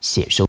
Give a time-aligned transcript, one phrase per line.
[0.00, 0.48] 写收。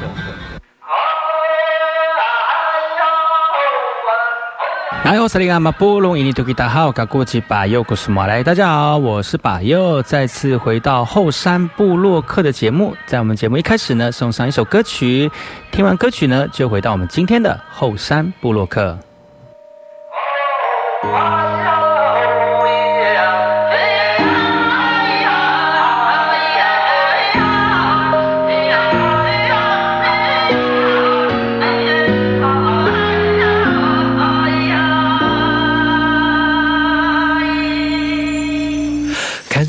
[8.43, 12.93] 大家好，我是把右，再次回到后山部落客的节目。
[13.05, 15.31] 在我们节目一开始呢，送上一首歌曲，
[15.71, 18.97] 听完歌曲呢，就回到我们今天的后山部落客。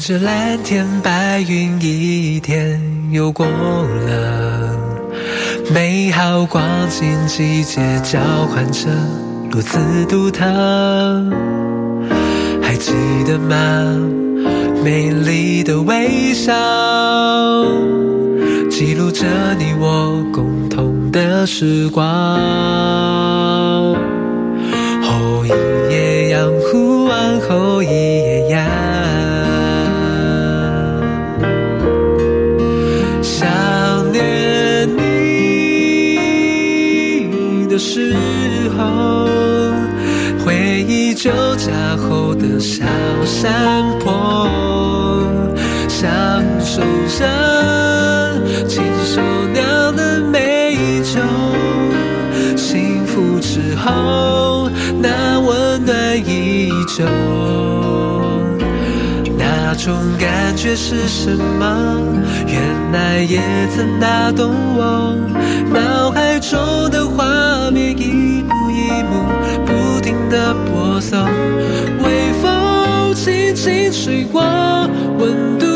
[0.04, 2.82] 这蓝天白云一天
[3.12, 4.76] 又过了，
[5.72, 8.18] 美好光景季节交
[8.48, 8.88] 换着
[9.52, 10.44] 如此独特，
[12.60, 12.90] 还记
[13.24, 13.56] 得吗？
[14.82, 16.52] 美丽的微笑，
[18.68, 19.24] 记录着
[19.56, 22.04] 你我共同的时光。
[25.00, 25.48] 后一
[25.92, 26.91] 夜阳湖
[43.24, 44.48] 山坡，
[45.88, 46.08] 享
[46.60, 46.82] 受
[47.18, 49.20] 着亲手
[49.52, 51.20] 酿的美酒，
[52.56, 54.68] 幸福之后
[55.00, 57.04] 那温暖依旧，
[59.38, 61.98] 那种感觉是什么？
[62.46, 62.60] 原
[62.92, 63.40] 来也
[63.74, 65.16] 曾打动我，
[65.72, 66.58] 脑海中
[66.90, 69.24] 的画面一幕一幕
[69.64, 71.18] 不停的播送，
[74.04, 75.66] 水光，温度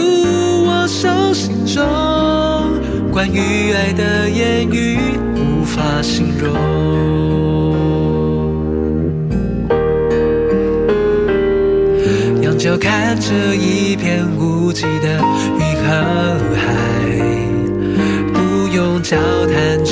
[0.66, 1.80] 我手心中，
[3.12, 4.98] 关于爱的言语
[5.36, 6.52] 无法形容，
[12.42, 15.20] 仰角看着一片无际的
[15.60, 15.86] 云和
[16.56, 16.74] 海，
[18.34, 19.16] 不用交
[19.46, 19.84] 谈，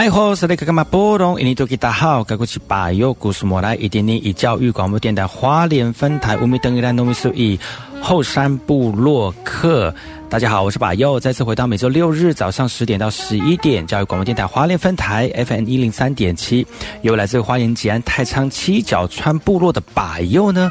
[0.00, 1.38] 爱好是那个干嘛波动？
[1.38, 7.60] 印尼多吉大好，该过去把右故事莫来一点点以教育广播电台花莲分台乌米登伊兰农民数以
[8.00, 9.94] 后山部落客。
[10.30, 16.66] 大家好，我是把右，再次回到每周六日早上十点到十一点，教育广播电台花莲分台 FM 一零三点七，
[17.02, 20.70] 由来自花莲吉安太仓七角川部落的把右呢。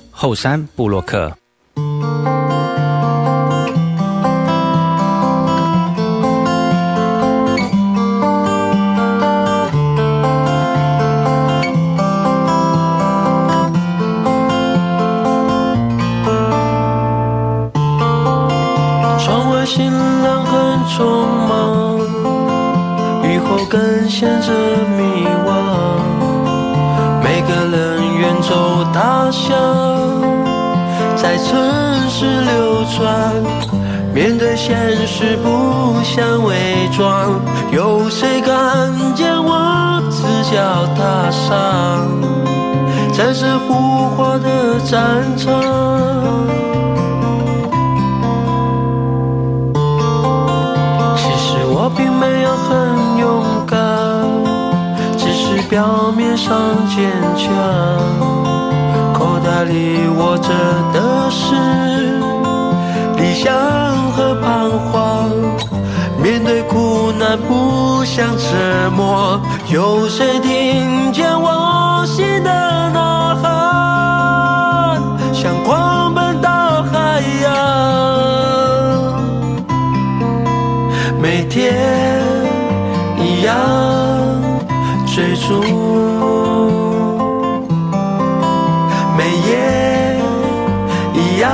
[0.11, 1.35] 后山布洛克
[44.91, 44.99] 战
[45.37, 45.47] 场？
[51.15, 52.69] 其实我并没有很
[53.17, 53.79] 勇敢。
[55.17, 57.47] 只是表面上坚强，
[59.13, 60.49] 口袋里握着
[60.91, 61.55] 的是
[63.15, 63.49] 理想
[64.11, 65.31] 和彷徨。
[66.21, 69.39] 面对苦难不想沉默，
[69.69, 72.51] 有谁听见我心的
[89.17, 89.49] 每夜
[91.13, 91.51] 一样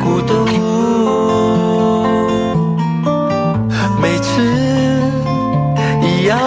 [0.00, 0.32] 孤独，
[4.00, 4.28] 每次
[6.02, 6.38] 一样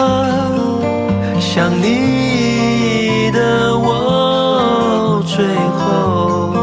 [1.40, 5.46] 想你的我，最
[5.78, 6.54] 后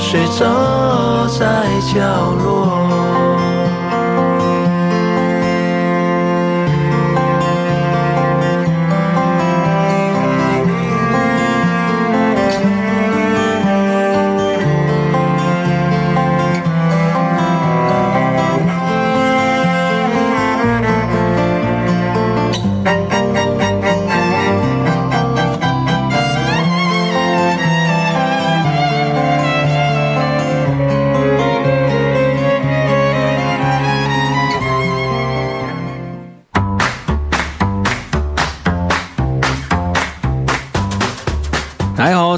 [0.00, 1.64] 睡着在
[1.94, 1.98] 角
[2.44, 2.89] 落。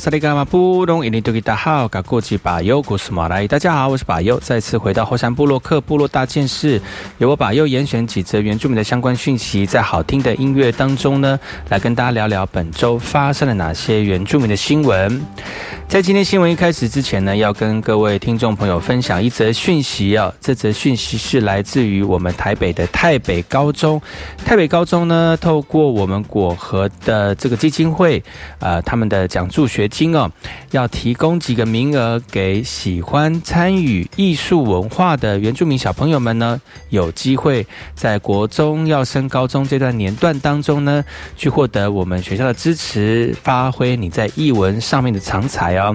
[0.03, 6.83] 萨利伽马布隆伊尼多吉达好，噶过去巴尤古斯马来，大家好，我是巴尤，再次回到后山部落克部落大件事，
[7.19, 11.39] 由我巴尤严选几则原住民的相关讯息，在好听的音乐当中呢，
[11.69, 15.25] 来跟大家聊聊本周发生了哪些原住民的新闻。
[15.87, 20.33] 在今天新闻一开始之前呢，要跟各位听众朋友分享一则讯息啊。
[20.41, 24.01] 这则讯息是来自于我们台北的台北高中。
[24.45, 28.21] 台北高中呢，透过我们果核的这个基金会，
[28.59, 30.29] 呃，他们的奖助学金哦，
[30.71, 36.59] 要提供几个名额给喜欢参与艺术文化的原住民小朋友们呢，
[36.89, 41.05] 有机会在国中要升高中这段年段当中呢，
[41.37, 45.95] 去获得我们学校的支持，发挥你在艺文上面的长才哦。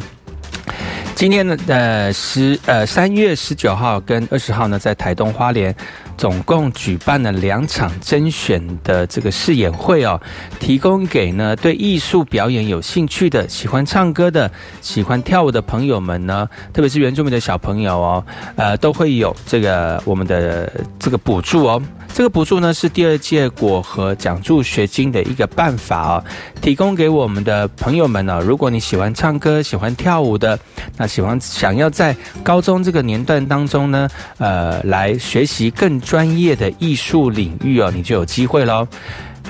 [1.16, 5.76] 今天呢，呃，十呃三月十九号跟二十号呢，在台东花莲。
[6.18, 10.20] 总共举办了两场甄选的这个试演会哦，
[10.60, 21.80] 提供给呢对艺术表演有兴趣的、喜欢唱歌的、喜欢跳舞的朋友们呢，特别是原住民的小朋友哦，呃，都会有这个我们的这个补助哦。
[22.14, 26.24] 这个补助呢是第二届果核奖助学金的一个办法哦，
[26.60, 30.58] 提供给我们的朋友们呢，如果你喜欢唱歌、喜欢跳舞的，
[30.98, 34.10] 那喜欢想要在高中这个年段当中呢，
[34.40, 36.02] 呃，来学习更。
[36.08, 38.88] 专业的艺术领域哦，你就有机会喽。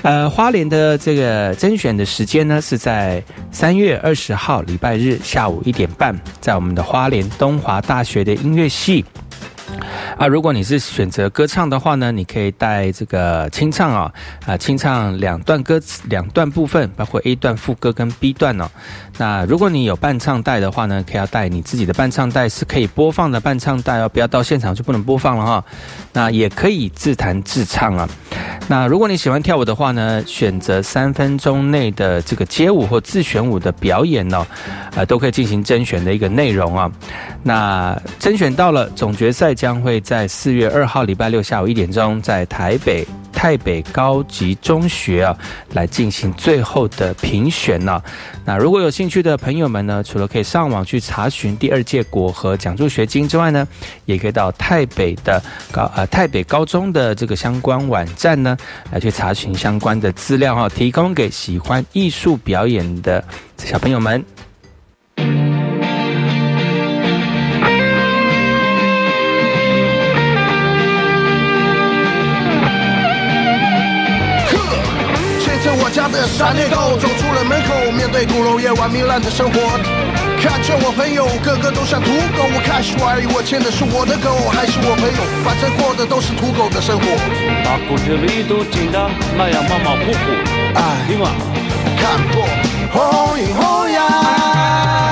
[0.02, 9.06] 呃，花莲的这个甄选的时间呢，是在三月二十号礼拜日下午一点半，在我们的花莲东华大学的音乐系。
[10.18, 14.12] 啊，如果你是选择歌唱的话呢，你可以带这个清唱啊，
[14.46, 18.70] 啊，清唱两段歌词，两段部分，包括 A 段副歌跟 B 段哦。
[19.20, 25.64] 那如果你有伴唱带的话呢，可以要带你自己的伴唱带，是可以播放的伴唱带哦，不要到现场就不能播放了哈。
[26.14, 28.10] 那也可以自弹自唱啊。
[28.70, 34.46] 那如果你喜欢跳舞的话呢，选择三分钟内的这个街舞或自选舞的表演哦，
[34.96, 36.92] 呃，都可以进行甄选的一个内容啊。
[37.44, 43.06] 那甄选到了总决赛将会在四月二号礼拜六下午一点钟在台北。
[43.34, 45.38] 台北高级中学啊
[45.74, 48.02] 来进行最后的评选呢。
[48.44, 53.68] 那如果有兴趣的朋友们呢，除了可以上网去查询第二届国和奖助学金之外呢，
[54.06, 55.40] 也可以到台北的
[55.72, 58.58] 高呃台北高中的这个相关网站呢
[58.92, 63.24] 来去查询相关的资料哈，提供给喜欢艺术表演的
[63.58, 64.26] 小朋友们。
[76.36, 79.60] 闪电狗走出了门口，面对鼓楼夜晚糜烂的生活，
[80.42, 87.06] 看着我朋友个个都像土狗，我开始怀疑我牵的是我的狗还是我朋友，反正过的都是土狗的生活。
[87.64, 90.20] 把骨子里都紧张，那样马马虎虎，
[90.76, 91.30] 哎，听嘛，
[91.98, 92.46] 看破
[92.92, 95.07] 红阴红阳。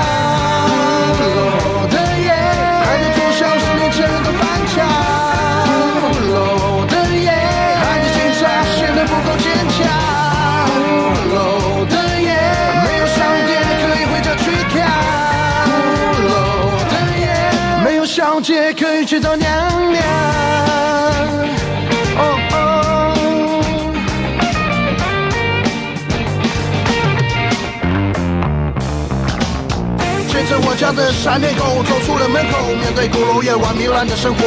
[30.76, 34.40] 家的闪电狗走出了门口，面对鼓楼夜晚糜烂的生活，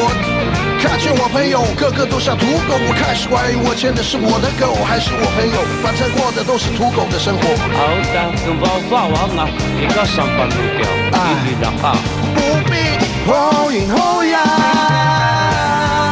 [0.79, 7.41] 看见我朋友个个都像土狗，我开始怀疑我牵的是我的狗还是我朋友，反正过的都是土狗的生活。
[7.73, 7.81] 好
[8.13, 9.49] 的，跟我发完啊，
[9.81, 10.85] 一个上班路标，
[11.17, 11.97] 一律的好。
[12.35, 12.77] 不必。
[13.25, 14.41] 后阴后阳，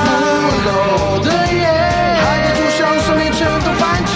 [0.03, 0.09] 鼓
[0.65, 1.65] 楼的夜，
[2.25, 4.15] 海的主像生命全都翻墙。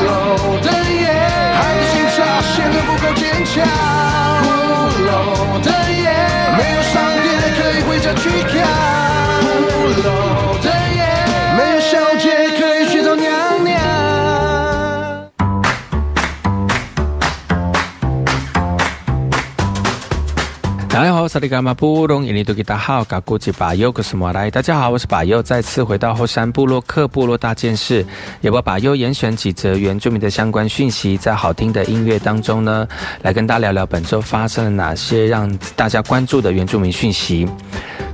[0.00, 1.04] 鼓楼的夜，
[1.52, 3.95] 海的心肠显得不够坚强。
[21.36, 24.50] 萨利伽马布隆，印尼多吉达好，嘎古吉巴尤克斯莫来。
[24.50, 28.02] 大家好，我是巴尤，再次回到后山部落克部落大件事，
[28.40, 32.88] 也把巴尤严选几则原住民的相关讯息，在好听的音乐当中呢，
[33.20, 37.46] 来跟大家聊聊本周发生了哪些让大家关注的原住民讯息。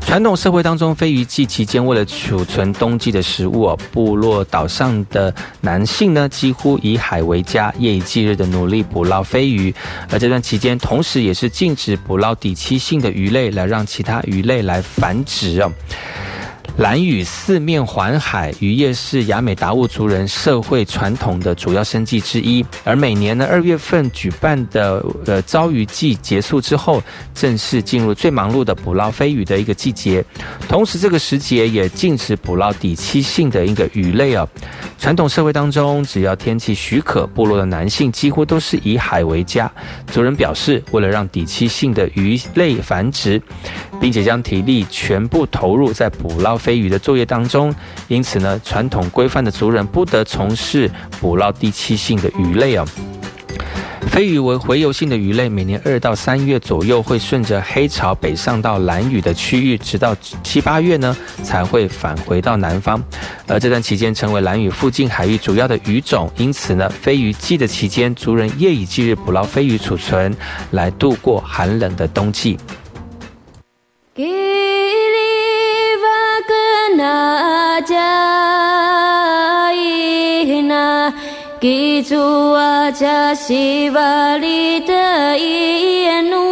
[0.06, 9.74] 传统社会当中，飞鱼季期间为了储存冬季的食物，部落岛上的男性呢，几乎以海为家，夜以继日的努力捕捞飞鱼。
[10.10, 15.72] 而这段期间，同时也是禁止捕捞底栖性的鱼类，来让其他鱼类来繁殖哦。
[16.78, 22.64] 蓝屿四面环海，渔业是雅美达悟族人社会传统的主要生计之一。
[22.82, 27.02] 而每年呢二月份举办的呃遭鱼季结束之后，
[27.34, 30.24] 正式进入最忙碌的捕捞飞鱼的一个季节。
[30.66, 34.48] 同时，这个时节也禁止捕捞底栖性的一个鱼类啊。
[34.98, 39.70] 传统社会当中，只要天气许可，部落的男性几乎都是以海为家。
[40.06, 43.40] 族人表示，为了让底栖性的鱼类繁殖，
[44.02, 46.56] 并且将体力全部投入在捕捞。
[46.56, 47.72] 飞鱼的作业当中，
[48.08, 50.90] 因此呢，传统规范的族人不得从事
[51.20, 52.84] 捕捞地栖性的鱼类哦。
[54.08, 63.00] 飞鱼为洄游性的鱼类，每年二到三月左右会顺着黑潮北上到蓝屿的区域，直到七八月呢才会返回到南方。
[63.46, 70.36] 而这段期间成为蓝屿附近海域主要的鱼种，因此呢，飞鱼季的期间，族人夜以继日捕捞飞鱼储存，
[70.72, 72.58] 来度过寒冷的冬季。
[74.16, 75.32] Gili
[76.02, 77.14] vakna
[77.90, 78.32] jaina
[81.60, 85.04] Kichua chashivalita
[85.36, 86.44] ienu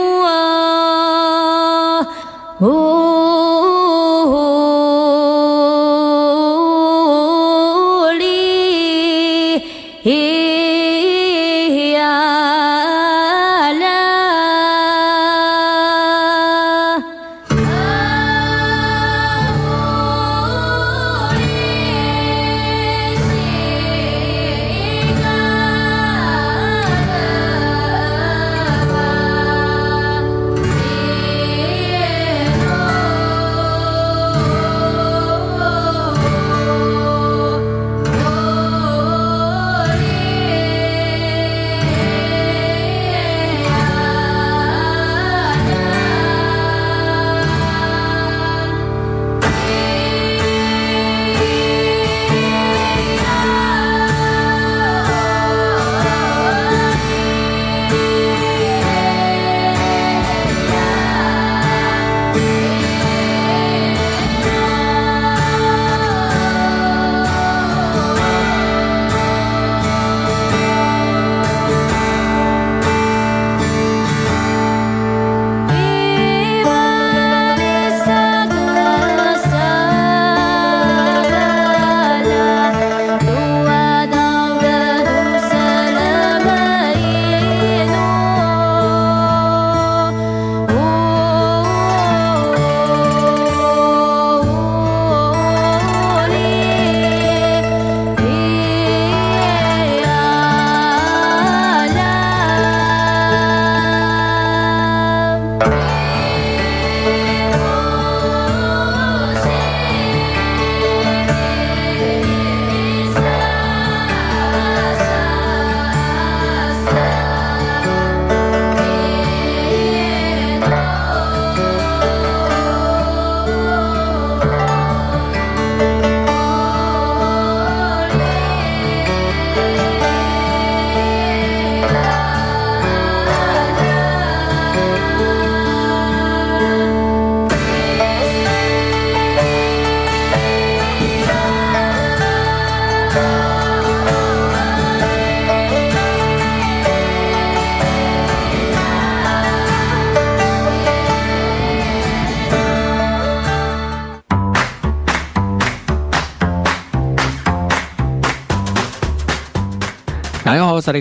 [160.92, 160.98] 大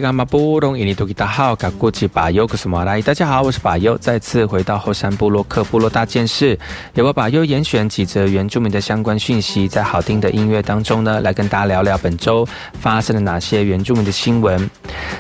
[3.16, 6.56] 家好，我是巴尤，再次回到后山部落克部落大件事，
[6.94, 12.48] 也把巴尤严选几则原住民的相关讯息，在好听的音乐当中呢，来跟大家聊聊本周
[12.80, 14.70] 发生了哪些原住民的新闻。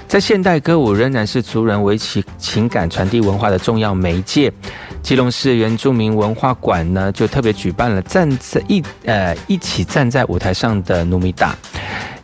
[0.07, 4.53] 在现代歌舞仍然是族人维持情感传递文化的重要媒介，
[5.01, 11.55] 基隆市原住民文化馆呢，就特别举办了站在一呃一起站在舞台上的努米达。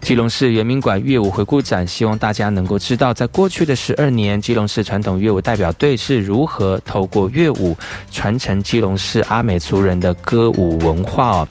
[0.05, 7.75] 基隆市圆明馆乐舞回顾展，希望大家能够知道，在过去的十二年，基隆市传统乐舞代表队是如何透过乐舞
[8.11, 11.47] 传承基隆市阿美族人的歌舞文化哦。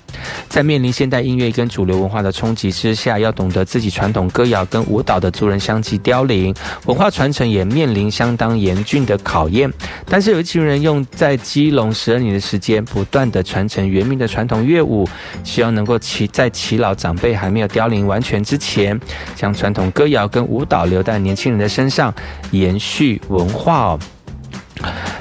[0.49, 6.55] 在面临现代音乐跟主流文化的冲击之下，要懂得自己传统歌谣跟舞蹈的族人相继凋零，
[6.87, 9.69] 文化传承也面临相当严峻的考验。
[10.09, 15.09] 但是有一群人用在基隆十二年的时间，不断的传承原民的传统乐舞，
[15.43, 18.44] 希望能够其在耆老长辈还没有凋零完全。
[18.45, 19.01] 之前，
[19.35, 22.15] 将传统歌谣跟舞蹈留在年轻人的身上，
[22.51, 23.99] 延续文化哦。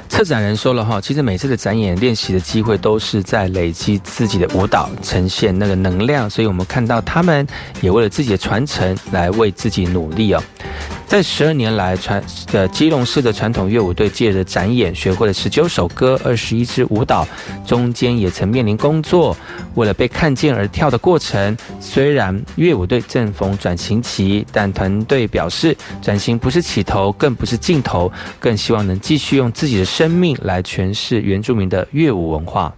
[0.08, 7.44] 策展人说了哈，其实每次的展演练习的机会都是在累积自己的舞蹈，呈现那个能量，所以我们看到他们
[7.80, 10.40] 也为了自己的传承来为自己努力哦。
[11.06, 17.26] 在十二年来，传的基隆市的传统乐舞队借着展演，学会了十九首歌、二十一支舞蹈，
[17.64, 19.36] 中间也曾面临工作，
[19.74, 21.56] 为了被看见而跳的过程。
[21.78, 32.74] 虽然乐舞队正逢转型期，但团队表示，转型不是起头，更不是尽头，更希望能继续用自己的生命来诠释原住民的乐舞文化。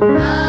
[0.00, 0.45] Bye.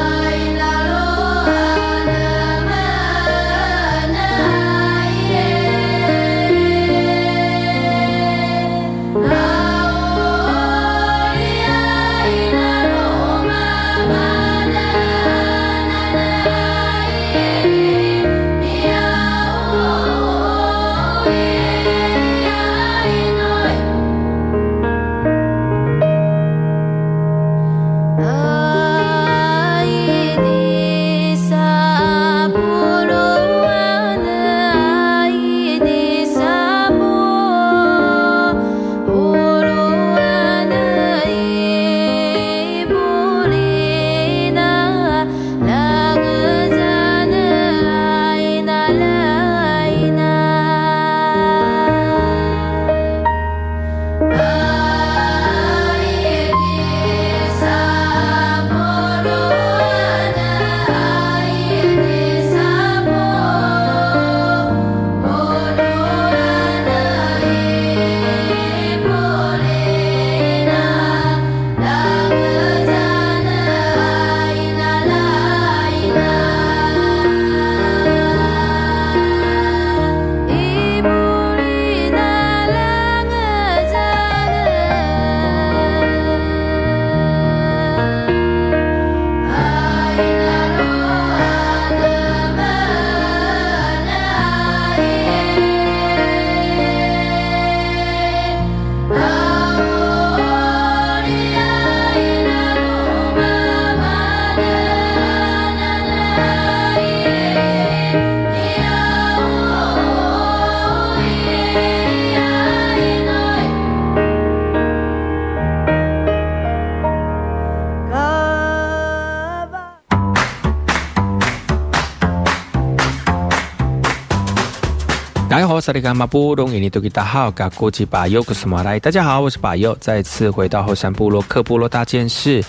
[125.87, 128.99] 萨利卡马布隆伊尼多吉达好，嘎古吉巴尤古斯马来。
[128.99, 132.61] 大家好，我是巴尤，再次回到后山部落克部落大件事。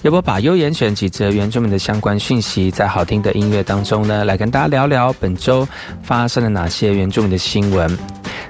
[0.00, 5.68] 要不把优严选几则原住民的相关讯息，在好听的音乐当中呢，来跟大家聊聊本周
[6.02, 7.98] 发生了哪些原住民的新闻。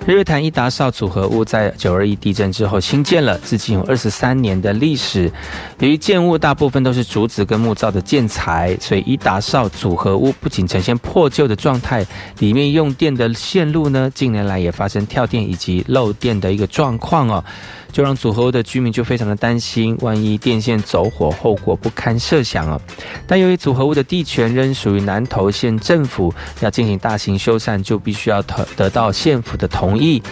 [0.05, 5.31] 日月潭一达少组合屋在九二一地震之后新建了，至今有二十三年的历史。
[5.79, 12.05] 由于建物大部分都是竹子跟木造的建材，所以一达少组合屋不仅呈现破旧的状态，
[12.41, 17.45] 里面用电的线路呢，近年来也发生跳电以及漏电的一个状况哦。
[17.93, 22.81] 就让组合屋的居民就非常的担心，万一电线走火，后果不堪设想啊！
[23.27, 30.23] 但由于组合屋的地权仍属于南投县政府，要进行大型修缮，就必须要得得到县府的同意。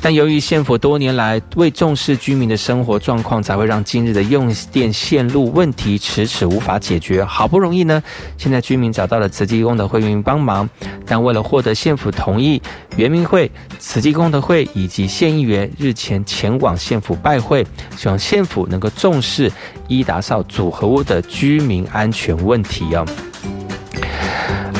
[0.00, 7.24] 但由于县府多年来未重视居民的生活状况，才会让今日的用电线路问题迟迟无法解决。
[7.24, 8.00] 好不容易呢，
[8.36, 10.70] 现在居民找到了慈济功德会愿意帮忙，
[11.04, 12.62] 但为了获得县府同意，
[12.96, 13.50] 原民会、
[13.80, 17.07] 慈济功德会以及县议员日前前往县府。
[17.08, 17.66] 府拜会，
[17.96, 19.50] 希望县府能够重视
[19.86, 23.06] 伊达少组合屋的居民安全问题哦。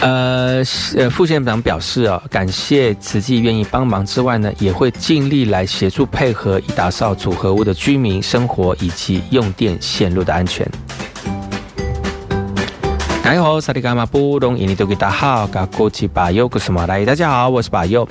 [0.03, 0.63] 呃，
[0.95, 10.69] 呃，副县长表示啊，感谢慈济愿意帮忙之外呢，也会尽力来协助配合伊达少组合屋的居民生活以及用电线路的安全。
[13.25, 18.07] 大家好，萨利伽马布隆伊尼多吉达好，嘎古吉巴尤古斯马来，大家好，我是巴尤，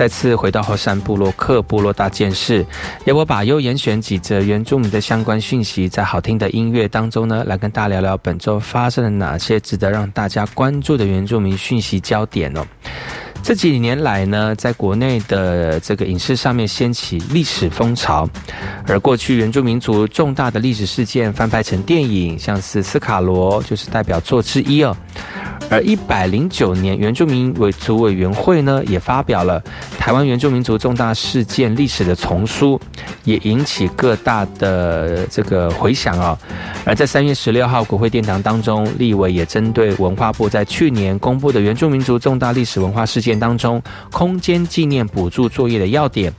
[0.00, 2.64] 再次回到后山部落克部落大件事，
[3.04, 12.64] 由我巴尤严选几则原住民的相关讯息，在好听的音乐当中呢，来跟大家聊聊本周发生了哪些值得让大家关注的原住民讯息焦点哦。
[13.42, 18.26] 这几年来呢，在国内的这个影视上面掀起历史风潮，
[18.86, 24.96] 而过去原住民族重大的历史事件翻拍成电影，像是斯卡罗就是代表作之一哦。
[25.70, 29.62] 而一百零九年，原住民委族委员会呢也发表了
[29.98, 32.78] 台湾原住民族重大事件历史的丛书，
[33.24, 36.36] 也引起各大的这个回响啊。
[36.84, 43.80] 而在三月十六号国会殿堂当中，立委也针对文化部在去年公布的原住民族重大历史文化事件当中
[44.10, 46.32] 空间纪念补助作业的要点，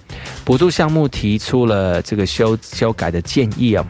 [0.43, 3.85] 补助项目提出了这个修修改的建议啊。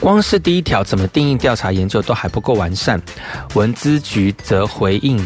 [0.00, 3.00] 光是第一条怎么定义调查研究都还不够完善，
[3.54, 5.16] 文资局则回应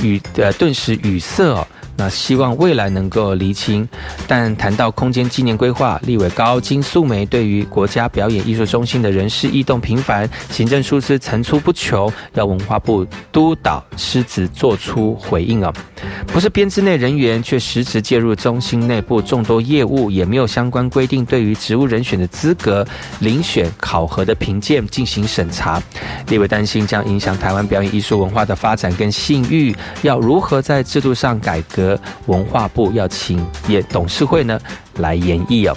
[0.00, 1.66] 语呃顿时语塞哦。
[2.02, 3.88] 那希望未来能够厘清，
[4.26, 15.72] 但谈到空间纪念规划，立委高金素梅对于国家表演艺术中心的人事异动频繁，行政疏失层出不穷，要文化部督导失职做出回应啊！
[16.26, 22.84] 不是编制内人员，却实质介入中心内部众多业务，也没有相关规定对于职务人选的资格、
[23.20, 25.80] 遴选、考核的评鉴进行审查，
[26.26, 31.91] 立委担心将影响台湾表演艺术文化的发展跟信誉，要如何在制度上改革？
[32.26, 34.58] 文化部要请也董事会呢
[34.96, 35.76] 来演绎哦。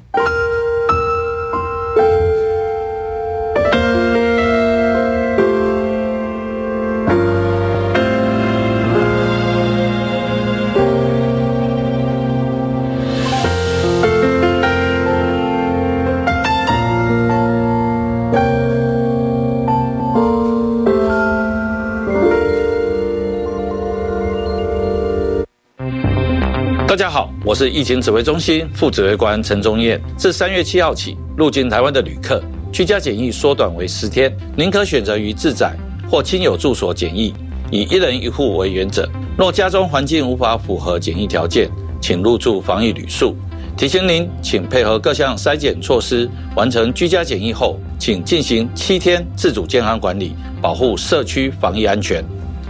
[27.51, 30.01] 我是疫情指挥中心副指挥官陈宗彦。
[30.15, 35.75] 自三月七号起，入境台湾的旅客居家检疫缩短为十天，您可选择于自宅
[36.09, 37.33] 或亲友住所检疫，
[37.69, 39.05] 以一人一户为原则。
[39.37, 43.35] 若家中环境无法符合检疫条件，请入住防疫旅宿。
[43.75, 52.23] 提醒您，请配合各项筛检措施，完成居家检疫后，请进行七天自主健康管理，保护社区防疫安全。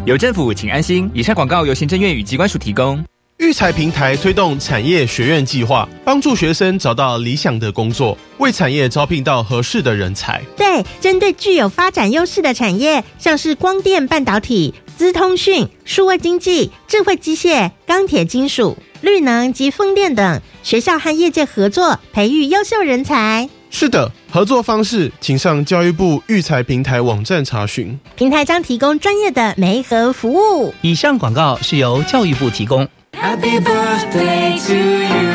[0.05, 1.07] 有政府，请安心。
[1.13, 2.99] 以上广告由行政院与机关署提供。
[3.41, 10.39] 育才平台推动产业学院计划，帮助学生找到理想的工作，为产业招聘到合适的人才。
[10.56, 23.49] 对，针对具有发展优势的产业，像是光电、半导体、资通讯、数位经济、智慧机械、钢铁、金属、绿能及风电等，学校和业界合作，培育优秀人才。
[23.71, 27.99] 是的，合作方式请上教育部育才平台网站查询。
[28.15, 30.71] 平台将提供专业的媒合服务。
[30.84, 32.88] 以上广告是由教育部提供。
[33.21, 35.29] Happy birthday to you.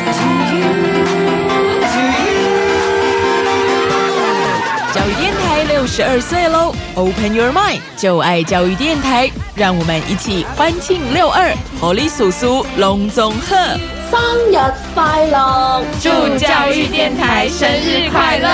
[0.00, 0.64] To you.
[1.92, 2.40] To you.
[4.94, 13.54] 教育电台六十二岁喽！Open your mind，就爱教育电台，让我们一起欢庆六二，活力叔叔隆重贺，
[14.10, 14.18] 生
[14.50, 14.56] 日
[14.94, 15.84] 快乐！
[16.00, 18.48] 祝教育电台生日快乐！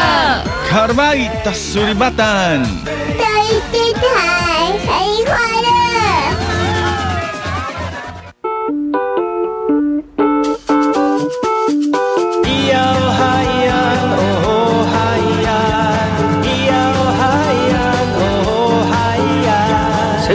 [0.68, 2.60] 卡德巴伊达苏里巴丹，
[3.16, 4.41] 教育电台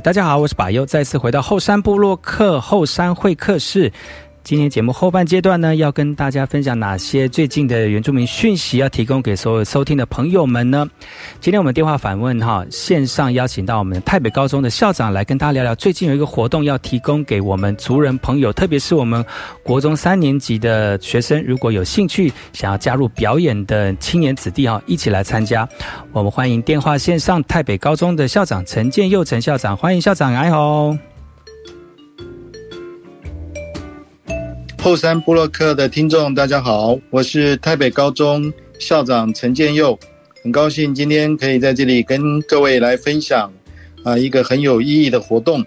[0.00, 3.92] 大家好，我是巴尤，再次回到后山部落客后山会客室。
[4.46, 10.88] 今天节目后半阶段呢，要跟大家分享哪些最近的原住民讯息，要提供给所有收听的朋友们呢？
[11.40, 19.24] 今天我们电话访问哈，线上邀请到我们台北高中的校长来跟大家聊聊，最近有一个活动要提供给我们族人朋友，特别是我们
[19.64, 25.68] 国中三年级的学生，如果有兴趣想要加入表演的青年子弟哈，一起来参加。
[26.12, 30.96] 我们欢迎电话线上台北高中的校长陈建佑陈校长，欢迎校长，哎吼。
[34.78, 39.98] 后山部落客的听众，大家好，我是台北高中校长陈建佑，
[40.44, 43.52] 很高兴今天可以在这里跟各位来分享
[44.04, 45.64] 啊一个很有意义的活动。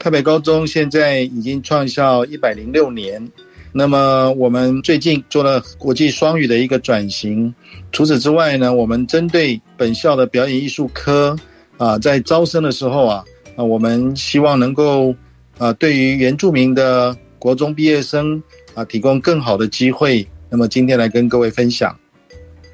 [0.00, 3.24] 台北高中现在已经创校一百零六年，
[3.72, 7.54] 那么我们最近做了国际双语的一个转型。
[7.92, 11.36] 除此之外呢，我们针对本校的表演艺术科
[11.76, 13.24] 啊，在招生的时候啊，
[13.54, 15.14] 啊我们希望能够
[15.56, 18.40] 啊对于原住民的国中毕业生
[18.74, 20.24] 啊，提供更好的机会。
[20.48, 21.96] 那么今天来跟各位分享。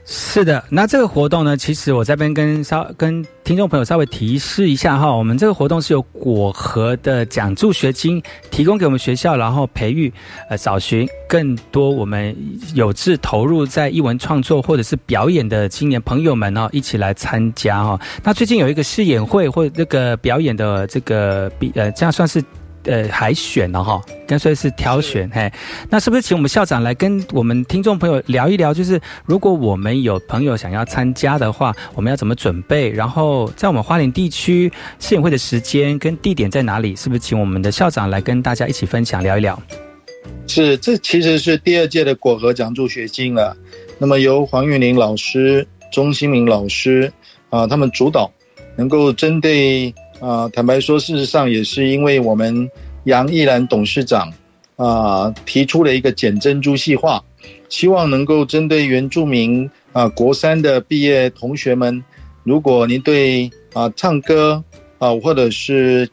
[0.08, 10.12] 是的，那这个活动呢，其实我这边跟稍跟听众朋友稍微提示一下哈，我们这个活动是由果核的奖助学金提供给我们学校，然后培育
[10.48, 12.36] 呃找寻更多我们
[12.72, 18.00] 有志投入在艺文创作或者是表演的青年朋友们哦，一起来参加哈。
[18.22, 22.42] 那最近有一个试演会或者这个表演的这个比呃，这样算是。
[22.86, 25.52] 呃，海选了哈，干脆是挑选，嘿，
[25.90, 28.72] 那是不是请我们校长来跟我们听众朋友聊一聊？
[28.72, 32.88] 就是如果我们有朋友想要参加的话，我们要怎么准备？
[32.88, 34.70] 然后在我们花莲地区
[35.00, 36.94] 试演会的时间跟地点在哪里？
[36.94, 39.60] 是不是请我们的校长来跟大家一起分享聊一聊？
[40.46, 43.56] 是，这其实是第二届的果核奖助学金了。
[43.98, 47.12] 那么由黄玉玲老师、钟新明老师
[47.50, 48.30] 啊，他们主导，
[48.76, 49.92] 能够针对。
[50.18, 52.70] 啊，坦白说，事实上也是因为我们
[53.04, 54.32] 杨毅兰董事长
[54.76, 57.22] 啊提出了一个减珍珠细化，
[57.68, 62.02] 希望能够针对原住民啊国三的毕业同学们，
[62.44, 64.62] 如果您对啊唱歌
[64.98, 66.08] 啊或者是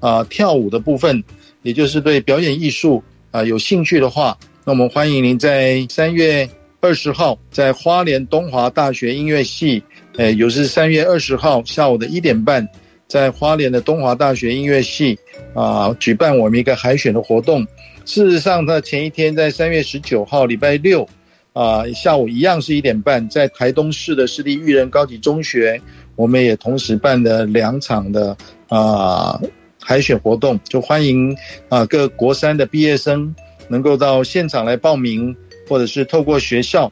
[0.00, 1.22] 啊跳舞的部分，
[1.62, 6.46] 也就是对表演艺术啊有兴趣的话，那我们欢迎您在三月
[6.80, 9.82] 二十号在花莲东华大学音乐系，
[10.18, 12.68] 呃，也是三月二十号下午的一点半。
[13.08, 15.18] 在花莲的东华大学音乐系
[15.54, 17.66] 啊，举办我们一个海选的活动。
[18.04, 21.08] 事实上，它前一天在三月十九号礼拜六
[21.52, 25.80] 啊下午一样是一点半，在台东市的市立育人高级中学，
[26.14, 28.36] 我们也同时办了两场的
[28.68, 29.40] 啊
[29.80, 31.36] 海选活动，就欢迎
[31.68, 33.34] 啊各国三的毕业生
[33.68, 35.34] 能够到现场来报名，
[35.68, 36.90] 或者是透过学校，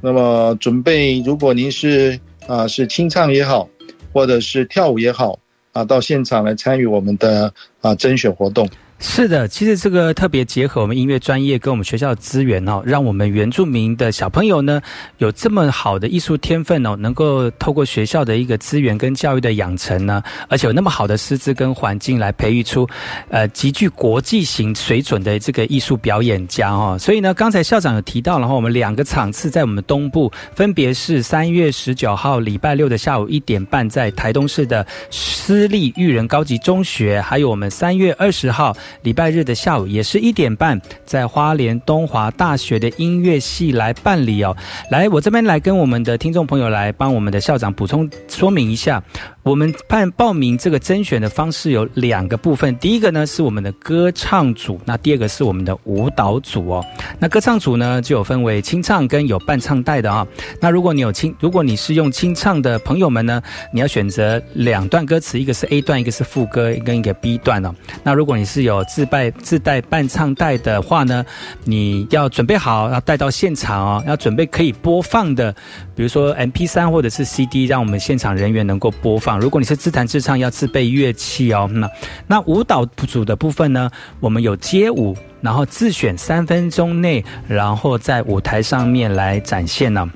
[0.00, 3.68] 那么准备，如果您是啊是清唱也好，
[4.12, 5.38] 或者是跳舞也好。
[5.74, 8.66] 啊，到现场来参与我们的啊甄选活动。
[9.00, 14.80] 是的，其实这个特别结合我们音乐专业跟我们学校的资源哦，让我们原住民的小朋友呢
[15.18, 22.88] 有这么好的艺术天分哦，能够透过学校的一个资源跟教育的养成呢，而且有那么好的师资跟环境来培育出
[23.28, 26.96] 呃极具国际型水准的这个艺术表演家哦。
[26.98, 38.74] 所以呢，刚才校长有提到，然后我们两个场次在我们东部，分别是三月十九号礼拜六的下午一点半，在台东市的私立育人高级中学，还有我们三月二十号。
[39.02, 44.56] 礼拜日的下午也是一点半，在花莲东华大学的音乐系来办理哦。
[44.90, 49.02] 来，我这边来跟我们的听众朋友来帮我们的校长补充说明一下。
[49.42, 56.82] 我们办报名这个甄选的方式有两个部分，第一个呢是我们的歌唱组，那第二个是我们的舞蹈组哦。
[57.18, 60.26] 那歌唱组呢就有分为清唱跟有伴唱带的啊。
[60.62, 67.74] 那如果你有清，如果你是用清唱的朋友们呢，你要选择两段歌词，一个是 A 段，一个是副歌，跟一个 B 段哦。
[68.02, 71.24] 那如果你是有自带自带伴唱带的话呢，
[71.64, 75.52] 你要准备好要带到现场哦，要准备可以播放的，
[75.94, 79.38] 比如说 MP 三或者是 CD，让我们现场人员能够播放。
[79.38, 81.70] 如果你是自弹自唱，要自备乐器哦。
[81.72, 81.90] 那
[82.26, 83.90] 那舞蹈组的部分呢？
[84.20, 90.08] 我们有街舞，然后自选三分钟内，然后在舞台上面来展现呢。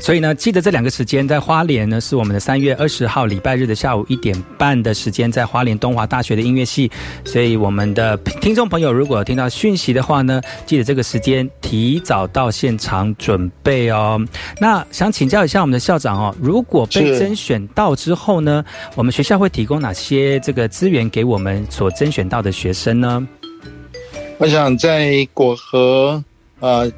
[0.00, 6.90] 所以呢，记得这两个时间，在花莲呢是我们的三月二十号礼拜日的下午一点半的时间，在花莲东华大学的音乐系。
[7.24, 14.20] 所以我们的听众朋友，如果听到讯息的话呢，记得这个时间提早到现场准备哦。
[14.58, 18.64] 那想请教一下我们的校长哦，如果被甄选到之后呢，
[18.96, 23.28] 我们学校会提供哪些这个资源给我们所甄选到的学生呢？
[24.38, 26.24] 我想在果核
[26.60, 26.90] 呃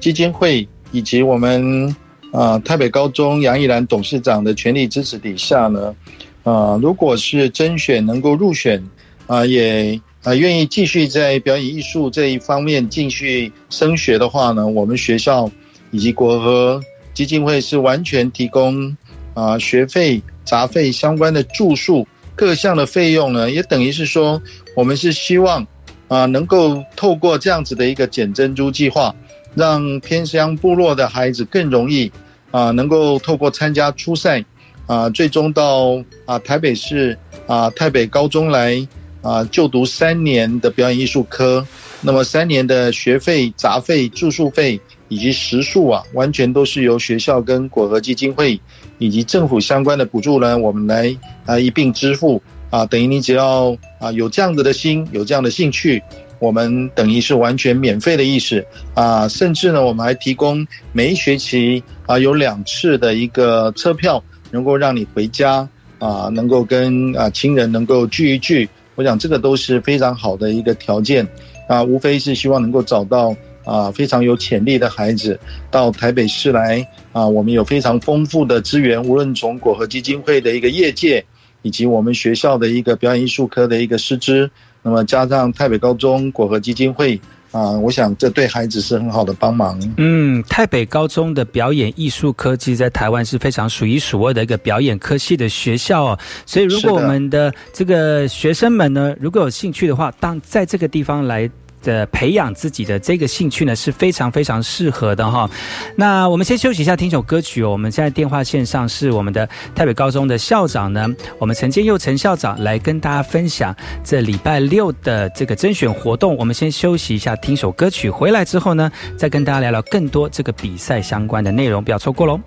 [0.00, 1.94] 基金会以及我们。
[2.36, 5.96] 啊，台北高中杨义兰董事长的全力支持底下呢，
[6.44, 8.86] 啊，如果是甄选能够入选，
[9.26, 15.50] 啊，也啊愿意继续在表演艺术这一方面继续升学的话呢，我们学校
[15.92, 16.78] 以及国和
[17.14, 18.94] 基金会是完全提供
[19.32, 24.38] 啊学费、杂费相关的住宿各项的费用呢，也等于是说，
[24.74, 25.66] 我们是希望
[26.06, 29.14] 啊能够透过这样子的一个捡珍珠计划，
[29.54, 32.12] 让偏乡部落的孩子更容易。
[32.50, 34.44] 啊，能够透过参加初赛，
[34.86, 38.86] 啊，最终到啊台北市啊台北高中来
[39.22, 41.66] 啊就读三年的表演艺术科，
[42.00, 48.58] 那么三年的学费、杂费、住宿费以及食宿啊，完全都是由学校跟果核基金会
[48.98, 56.02] 以及政府相关的补助呢，我们来啊一并支付啊，等于你只要啊有这样子的心，有这样的兴趣。
[56.38, 65.66] 我们等于是完全免费的意思啊，甚至呢，我们还提供每一学期啊有两次的一个车票，能够让你回家
[65.98, 68.68] 啊，能够跟啊亲人能够聚一聚。
[68.96, 71.26] 我想这个都是非常好的一个条件
[71.68, 75.38] 啊，无非是希望能够找到啊非常有潜力的孩子
[75.70, 81.24] 到台北市来啊，我们有非常丰富的资源，无论从果核基金会的一个业界，
[81.62, 84.50] 以及我们学校的一个表演艺术科的一个师资。
[84.86, 87.20] 那么加上台北高中果核基金会
[87.50, 89.76] 啊，我想这对孩子是很好的帮忙。
[89.96, 96.18] 嗯，台北高中的表演艺术科技在台湾是非常数一数二的一个表演科系的学校哦。
[96.46, 101.50] 所以如果我们的这个学生们呢，如果有兴趣的话，当在这个地方来。
[101.86, 105.48] 的培养自己的这个兴趣呢是非常非常适合的哈。
[105.94, 107.70] 那我们先休息一下，听首歌曲哦。
[107.70, 111.06] 我们现在电话线上是我们的台北高中的校长呢，
[111.38, 116.36] 我们陈建佑陈校长来跟大家分享这礼拜六的这个甄选活动。
[116.36, 122.40] 我们先休息一下，听首歌曲，回来之后呢，再跟大家聊聊更多这个比赛相关的内容，不要错过喽。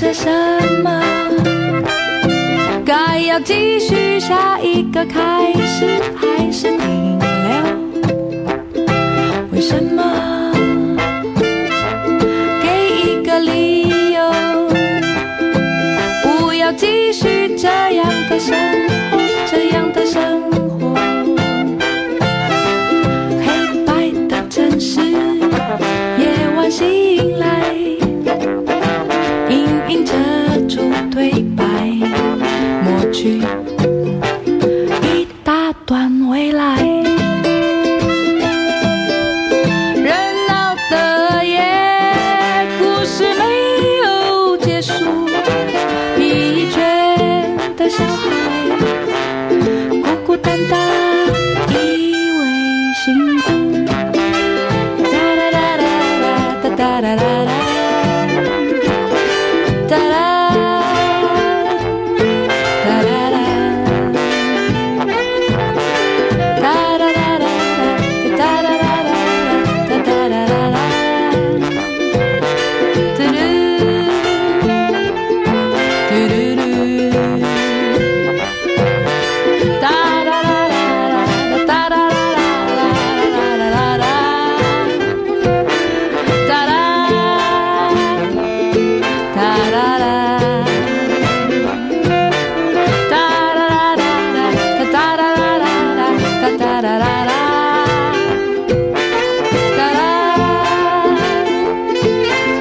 [0.00, 0.30] 着什
[0.82, 0.90] 么？
[2.86, 7.28] 该要继续下一个开始还是停留？
[9.52, 10.49] 为什么？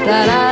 [0.09, 0.48] that I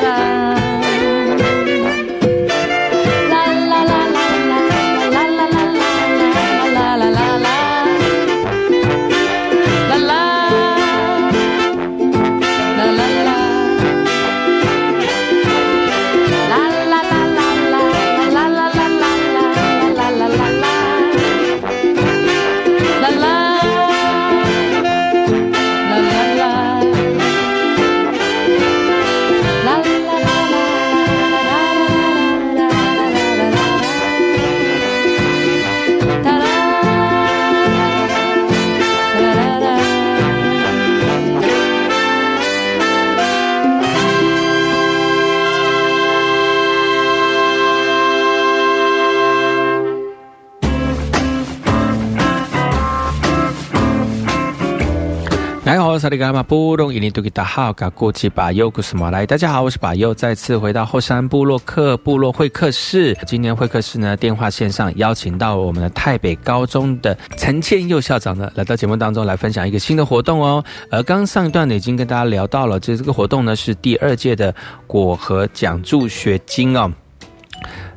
[56.00, 59.26] 萨利嘎玛布隆伊尼杜吉达好，嘎古吉巴尤古斯马来。
[59.26, 63.18] 大家好，我是巴尤，再次回到后山部落客部落会客室。
[63.26, 70.64] 今天会客室呢，电话线上邀请到我们的台北高中的陈建佑校长呢，来到节目当中来分享一个新的活动哦。
[70.92, 74.54] 而刚上一段呢，已经跟大家聊到了，就是这个活动呢是第二届的
[74.86, 76.92] 果核奖助学金哦。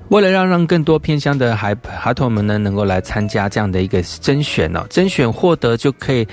[0.08, 6.26] 为了让让更多偏乡的孩孩童们呢，能够来参加这样的一个甄选哦，甄选获得就可以，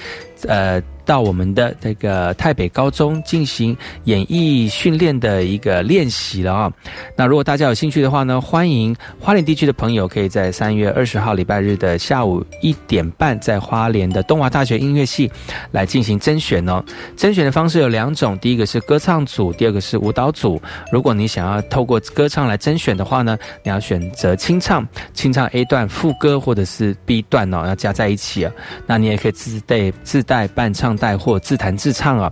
[0.48, 0.82] 呃。
[1.08, 6.72] 到我们的这个台北高中进行演艺训练的一个练习了啊。
[7.16, 15.32] 那如果大家有兴趣的话呢，欢迎花莲地区的朋友可以在三月二十号礼拜日的下午一点半，在花莲的东华大学音乐系
[15.72, 16.84] 来进行甄选哦。
[17.16, 20.62] 甄选的方式有两种，第一个是歌唱组，第二个是舞蹈组。
[20.92, 28.52] 如果你想要透过歌唱来甄选的话呢，你要选择清唱，清唱 A 段副歌或者是 B 段哦，要加在一起啊。
[28.86, 30.97] 那你也可以自带自带伴唱。
[30.98, 32.32] 带或自弹自唱啊，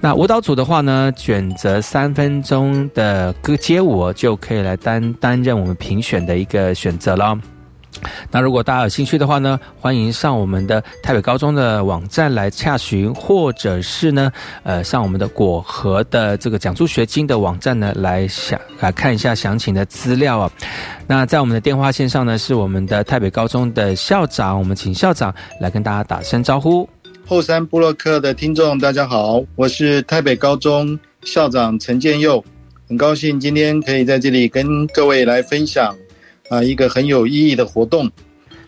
[0.00, 7.38] 那舞蹈组的话呢，选择三分钟的歌街舞就可以来担担任我们评选的一个选择了。
[8.30, 14.30] 那如果大家有兴趣的话呢，欢迎上我们的台北高中的网站来洽询，或者是呢，
[14.64, 20.50] 呃，上我们的果核的这个奖助学金的网站呢来想来看一下详情的资料啊。
[21.06, 26.86] 那在我们的电话线上呢，是我们的台北高中的校长，我们请校长来跟大家打声招呼。
[27.26, 32.44] 后山布洛克的听众，大家好，我是台北高中校长陈建佑，
[32.86, 35.96] 很高兴今天可以在这里跟各位来分享
[36.50, 38.10] 啊一个很有意义的活动。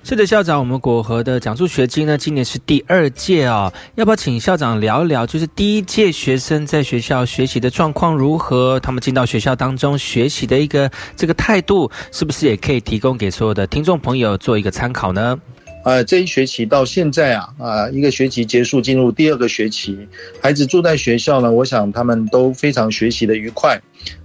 [0.03, 8.81] 是的，校长，我们果核的奖助学金呢，今年是第二届啊，要不要请校长聊一聊，就是第一届学生在学校学习的状况如何？
[8.81, 15.39] 他们进到学校当中学习的一个这个态度，是不是也可以提供给所有的听众朋友做一个参考呢？
[15.87, 19.97] 呃，这一学期到现在啊，啊，一个学期结束，进入第二个学期，
[20.43, 23.81] 孩子住在学校呢，我想他们都非常学习的愉快，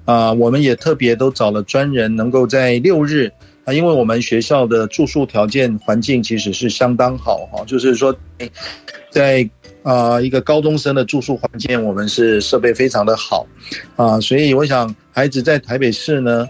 [0.06, 3.32] 啊，我们也特别都找了专人，能够在六日
[3.64, 8.12] 啊，因为我们学校的住宿条件环境其实是相当好哈，就是说，
[9.12, 9.48] 在
[9.84, 13.46] 啊一个高中生的住宿环境，我们是设备非常的好，
[13.98, 16.48] 啊，所以我想孩子在台北市呢。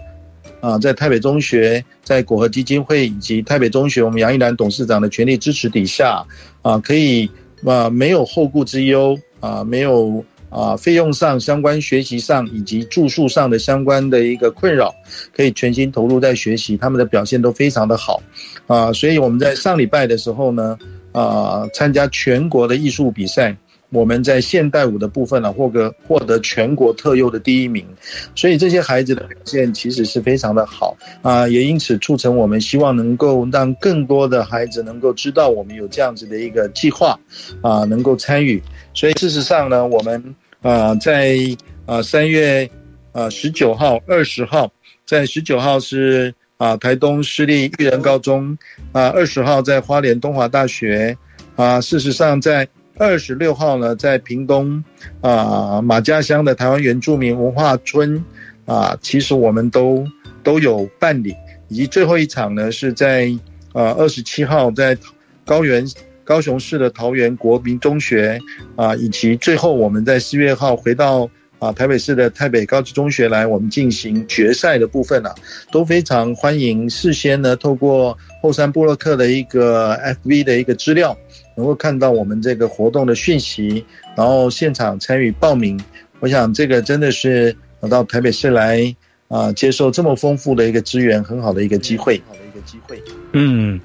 [0.62, 6.24] 啊，在台北中学，在果核基金会以及台北中学，我们杨一兰董事长的全力支持底下，
[6.62, 7.28] 啊，可以
[7.66, 14.94] 啊没有后顾之忧啊，没有啊费用上相关学习上以及住宿上的相关的一个困扰，
[15.36, 18.22] 可以全心投入在学习，他们的表现都非常的好，
[18.68, 20.78] 啊，所以我们在上礼拜的时候呢，
[21.10, 23.56] 啊，参加全国的艺术比赛。
[23.92, 27.86] 我们在现代舞的部分呢，获得获得全国特优的第一名，
[28.34, 37.18] 所以这些孩子的表现其实是非常的好啊，也因此促成我们希望能够让更多的孩子能够知道我们有这样子的一个计划
[37.60, 38.62] 啊，能够参与。
[38.94, 41.36] 所以事实上呢，我们啊在
[41.84, 42.66] 啊三月
[43.12, 44.72] 啊十九号、二十号，
[45.04, 48.56] 在十九号是啊台东市立育人高中
[48.92, 51.14] 啊，二十号在花莲东华大学
[51.56, 52.66] 啊，事实上在。
[52.98, 54.82] 二十六号呢，在屏东
[55.20, 58.22] 啊马家乡的台湾原住民文化村
[58.66, 60.04] 啊，其实我们都
[60.42, 61.34] 都有办理，
[61.68, 63.32] 以及最后一场呢是在
[63.72, 64.96] 啊二十七号在
[65.44, 65.84] 高原
[66.22, 68.38] 高雄市的桃园国民中学
[68.76, 71.28] 啊，以及最后我们在四月号回到
[71.58, 75.34] 啊台北市的台北高级中学来，我们进行决赛的部分啊，
[75.72, 81.16] 都非常欢迎事先呢透过后山布洛克的一个 FV 的一个资料。
[81.56, 83.84] 能够看到我们这个活动的讯息，
[84.16, 85.78] 然后现场参与报名，
[86.20, 88.94] 我想这个真的是我到台北市来
[89.28, 92.20] 啊，接受这么丰富的一个资源，很好的一个机会。
[92.28, 93.02] 好的一个机会。
[93.32, 93.80] 嗯，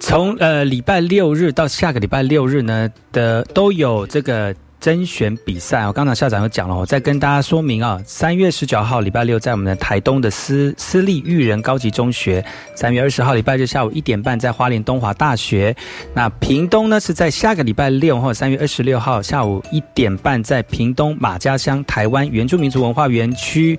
[0.00, 4.54] 从呃礼拜六日到下个礼拜六日呢的都有这个。
[4.82, 8.02] 甄选比赛哦，刚才校长有讲了，我再跟大家说明啊。
[8.04, 12.42] 三月十九号礼拜六，在我们的台东的私私立育人高级中学；
[12.74, 15.74] 三月二十号礼拜日下午一点半，在花莲东华大学。
[16.12, 23.78] 那屏东呢，是在下个礼拜六或三月二十六号下午一点半，在屏东马家乡台湾原住民族文化园区。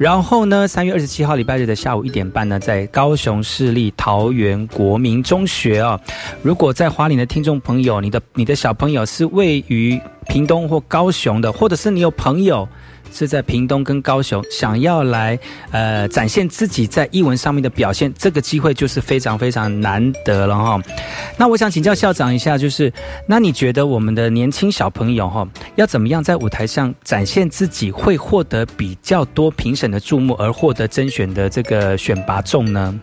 [0.00, 6.00] 然后呢，三月二十七号礼拜日的下午一点半呢，在高雄市立桃园国民中学啊。
[6.40, 12.66] 如果在花莲的听众朋友，你的你的小朋友是位于屏东或高雄的，或者是你有朋友。
[13.12, 15.38] 是在屏东跟高雄，想要来
[15.70, 20.80] 呃展现自己在译文上面的表现，这个机会就是非常非常难得了哈。
[21.36, 22.92] 那我想请教校长一下，就是
[23.26, 25.46] 那你觉得我们的年轻小朋友哈，
[25.76, 33.00] 要怎么样在舞台上展现自己，会获得比较多评审的注目，而获得甄选的这个选拔中呢？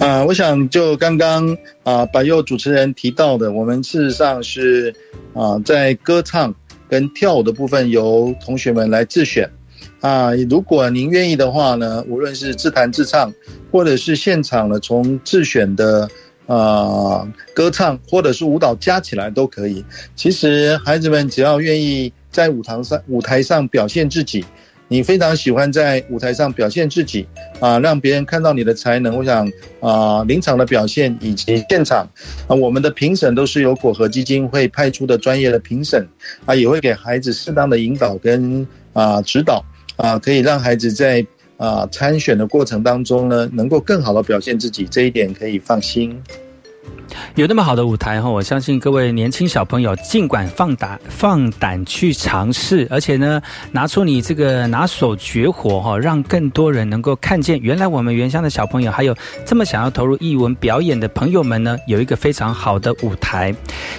[0.00, 4.92] 啊，我想就刚刚啊，白佑主持人提到的，我们事实上是
[5.32, 6.52] 啊，在歌唱
[6.90, 9.48] 跟跳舞的部分由同学们来自选
[10.00, 10.34] 啊。
[10.50, 13.32] 如果您愿意的话呢，无论是自弹自唱，
[13.70, 16.08] 或者是现场的从自选的
[16.46, 19.84] 啊歌唱或者是舞蹈加起来都可以。
[20.16, 24.44] 其实孩子们只要愿意在舞台上舞台上表现自己。
[24.92, 27.24] 你非常喜欢在舞台上表现自己
[27.60, 29.16] 啊，让别人看到你的才能。
[29.16, 32.04] 我想啊，临场的表现以及现场
[32.48, 36.04] 啊，我们的评审都是由果核基金会派出的专业的评审
[36.44, 39.64] 啊，也会给孩子适当的引导跟啊指导
[39.94, 41.24] 啊，可以让孩子在
[41.56, 46.20] 啊参选的过程当中呢，能够更好的表现自己，这一点可以放心。
[47.34, 53.40] 有那么好的舞台哈，我相信各位年轻小朋友尽管放胆放胆去尝试，而且呢，
[53.72, 63.54] 拿出你这个拿手绝活哈，让更多人能够看见，原来我们原乡的小朋友还有这么想要投入艺文表演的朋友们呢，有一个非常好的舞台。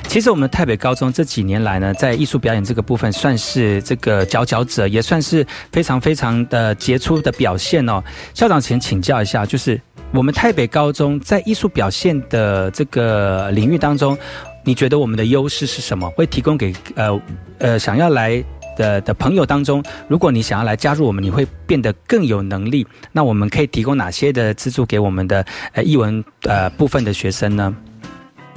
[0.08, 8.04] 其实我们台北高中这几年来呢，在艺术表演这个部分算是这个佼佼者，也算是非常非常的杰出的表现哦。
[8.34, 9.80] 校长，请请教一下，就是。
[10.14, 14.18] 我们台北高中在艺术表现的这个领域当中，
[14.66, 16.10] 你觉得我们的优势是什么？
[16.12, 17.22] 会提供给呃
[17.60, 18.44] 呃想要来
[18.76, 22.86] 的的朋友当中，如果你想要来加入我们，你会变得更有能力。
[23.14, 27.74] 那我们可以提供哪些的资助给我们的呃艺文呃部分的学生呢？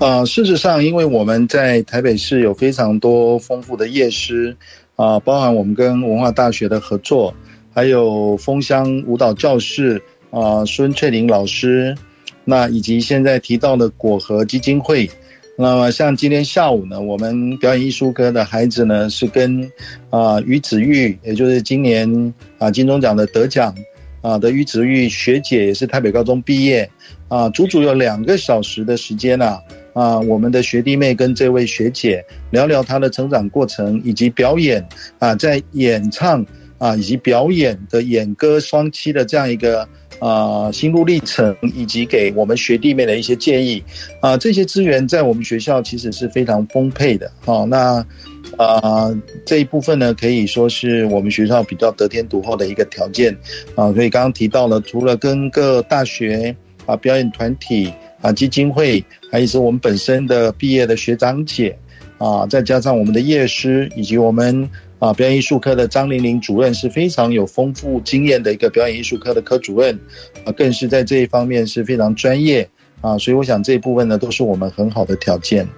[0.00, 4.57] 啊，事实上，因为我们在台北市有非常多丰富的夜师
[4.96, 7.32] 啊，包含我们跟文化大学的合作，
[7.72, 10.02] 还有枫香舞蹈教室。
[10.35, 11.95] 啊，孙翠玲老师，
[12.45, 15.09] 那以及现在提到的果核基金会，
[15.57, 19.62] 那么像今天下午呢，我们表演艺术科的孩子呢，是跟
[20.11, 23.72] 啊于子玉，也就是今年啊金钟奖的得奖
[24.22, 26.91] 啊的于子玉学姐，也是台北高中毕业
[27.28, 29.57] 啊，足足有两个小时的时间呐
[29.93, 32.20] 啊，我们的学弟妹跟这位学姐
[32.51, 34.85] 聊聊她的成长过程，以及表演
[35.20, 36.45] 啊，在演唱
[36.78, 39.89] 啊以及表演的演歌双栖的这样一个。
[40.20, 43.82] 啊，心路历程以及给我们学弟妹的一些建议，
[44.20, 47.30] 啊，这些资源在我们学校其实是非常丰沛的。
[47.44, 48.04] 好，那
[48.56, 49.10] 啊
[49.44, 53.36] 这一部分呢，可以说是我们学校比较得天独厚的一个条件
[53.74, 53.92] 啊。
[53.92, 56.54] 所以刚刚提到了，除了跟各大学
[56.86, 61.76] 啊表演团体啊基金会，还有是我们本身的毕业的学长姐
[62.18, 64.68] 啊，再加上我们的业师以及我们。
[64.99, 69.99] 啊，表演艺术科的张玲玲主任是非常有丰富经验的一个表演艺术科的科主任，
[70.45, 72.68] 啊，更是在这一方面是非常专业
[73.01, 75.68] 啊，所以我想这一部分呢，都是我们很好的条件。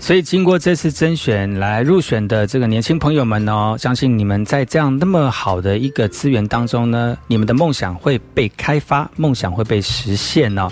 [0.00, 10.68] 所以，经过这次甄选来入选的这个年轻朋友们呢，相信你们在这样那么好的一个资源当中呢，你们的梦想会被开发，梦想会被实现哦。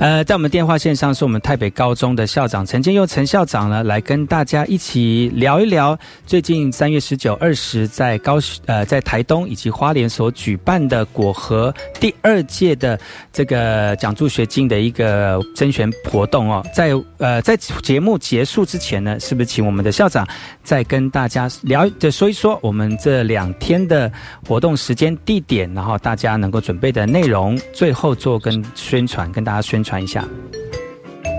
[0.00, 5.96] 呃，在我们电话线上是我们台北高中的校长陈建佑陈校长呢，来跟大家一起聊一聊
[6.26, 12.98] 最近三月十九、二十在高呃在台东以及花莲所举办的果核第二届的
[13.32, 16.66] 这个奖助学金的一个甄选活动哦。
[16.74, 18.63] 在呃在节目结束。
[18.64, 20.26] 之前呢，是不是请我们的校长
[20.62, 24.10] 再跟大家聊再说一说我们这两天的
[24.46, 30.26] 活动时间、地点，然后大家能够准备的内容，最后做跟宣传，跟大家宣传一下。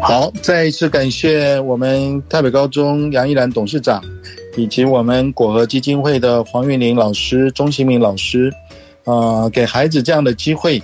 [0.01, 4.03] 好，再一次感谢我们台北高中杨一兰董事长，
[4.55, 8.53] 以及我们果核基金会的黄玉玲老师、钟新明老师，
[9.05, 10.81] 啊，给孩子这样的机会。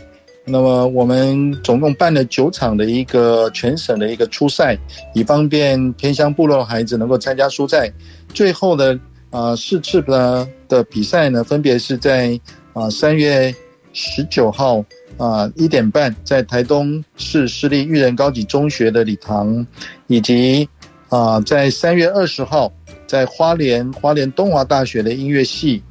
[0.51, 4.77] 那么我们总共办了九场的一个全省的一个初赛，
[5.13, 7.89] 以方便偏乡部落孩子能够参加初赛。
[8.33, 8.99] 最后的
[9.29, 12.37] 啊四次的的比赛呢，分别是在
[12.73, 13.53] 啊三月
[13.93, 14.83] 十九号
[15.17, 19.65] 啊一点半在台东市私立育人高级中学的礼堂，
[20.07, 20.67] 以及
[21.07, 22.69] 啊在三月二十号
[23.07, 25.81] 在花莲花莲东华大学的音乐系。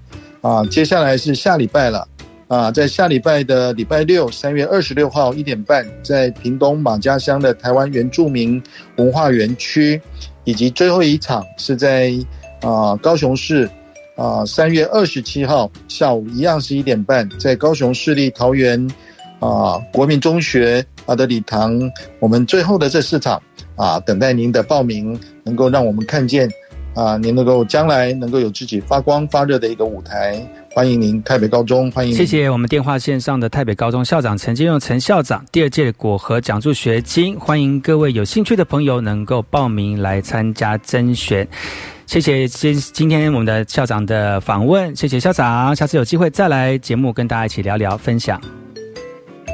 [0.43, 2.07] 啊，接下来是下礼拜了。
[2.51, 8.61] 啊，在下礼拜的礼拜六，三月二十六号一点半，在屏东马家乡的台湾原住民
[8.97, 10.03] 文化园区，
[10.43, 12.13] 以及最后一场是在
[12.61, 13.71] 啊高雄市，
[14.17, 18.85] 啊三月二十七号下午一样是一点半，在高雄市立桃园
[19.39, 21.81] 啊国民中学啊的礼堂，
[22.19, 23.41] 我们最后的这四场
[23.77, 26.51] 啊，等待您的报名，能够让我们看见
[26.95, 41.47] 啊您能够将来能够有自己发光发热的一个舞台欢迎您太北高中欢迎谢谢我们电话线上的太北高中校长陈金荣陈校长第二届果核奖助学金欢迎各位有兴趣的朋友能够报名来参加甄选。
[42.07, 48.41] 谢谢今今天我们的校长的访问谢谢校长下次有机会再来节目跟大家一起聊聊分享。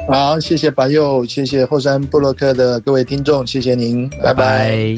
[0.07, 4.97] 好谢谢白佑谢谢后山布洛克的各位听众谢谢您拜拜。